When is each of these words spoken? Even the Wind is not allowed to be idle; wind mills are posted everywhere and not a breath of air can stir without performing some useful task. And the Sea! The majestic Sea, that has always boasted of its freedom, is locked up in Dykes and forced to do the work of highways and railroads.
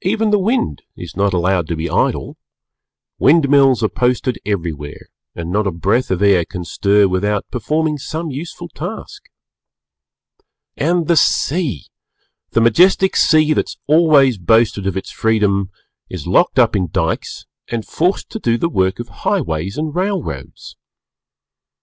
Even 0.00 0.30
the 0.30 0.38
Wind 0.38 0.80
is 0.96 1.14
not 1.14 1.34
allowed 1.34 1.66
to 1.66 1.76
be 1.76 1.90
idle; 1.90 2.38
wind 3.18 3.46
mills 3.50 3.82
are 3.82 3.90
posted 3.90 4.38
everywhere 4.46 5.10
and 5.34 5.52
not 5.52 5.66
a 5.66 5.70
breath 5.70 6.10
of 6.10 6.22
air 6.22 6.46
can 6.46 6.64
stir 6.64 7.06
without 7.06 7.44
performing 7.50 7.98
some 7.98 8.30
useful 8.30 8.70
task. 8.70 9.24
And 10.78 11.08
the 11.08 11.14
Sea! 11.16 11.84
The 12.52 12.62
majestic 12.62 13.16
Sea, 13.16 13.52
that 13.52 13.68
has 13.68 13.76
always 13.86 14.38
boasted 14.38 14.86
of 14.86 14.96
its 14.96 15.10
freedom, 15.10 15.68
is 16.08 16.26
locked 16.26 16.58
up 16.58 16.74
in 16.74 16.88
Dykes 16.90 17.44
and 17.68 17.84
forced 17.84 18.30
to 18.30 18.38
do 18.38 18.56
the 18.56 18.70
work 18.70 18.98
of 18.98 19.08
highways 19.10 19.76
and 19.76 19.94
railroads. 19.94 20.74